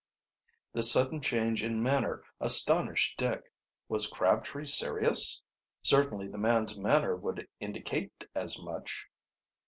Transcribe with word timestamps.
This 0.73 0.91
sudden 0.91 1.21
change 1.21 1.61
in 1.61 1.83
manner 1.83 2.23
astonished 2.39 3.19
Dick. 3.19 3.53
Was 3.87 4.07
Crabtree 4.09 4.65
serious? 4.65 5.41
Certainly 5.83 6.29
the 6.29 6.39
man's 6.39 6.75
manner 6.75 7.15
would 7.19 7.47
indicate 7.59 8.23
as 8.33 8.57
much. 8.57 9.05